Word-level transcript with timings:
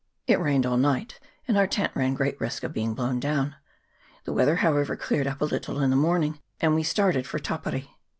It 0.25 0.39
rained 0.39 0.65
all 0.65 0.77
night, 0.77 1.19
and 1.47 1.55
our 1.59 1.67
tent 1.67 1.91
ran 1.93 2.15
great 2.15 2.41
risk 2.41 2.63
of 2.63 2.73
being 2.73 2.95
blown 2.95 3.19
down. 3.19 3.53
The 4.23 4.33
weather, 4.33 4.55
however, 4.55 4.95
cleared 4.97 5.27
CHAP. 5.27 5.33
XXVIII.] 5.37 5.45
NATIVE 5.45 5.59
CHURCH. 5.61 5.65
411 5.67 5.67
up 5.67 5.67
a 5.67 5.69
little 5.69 5.83
in 5.83 5.89
the 5.91 6.07
morning, 6.07 6.39
and 6.59 6.73
we 6.73 6.81
started 6.81 7.27
for 7.27 7.37
Tapiri. 7.37 7.87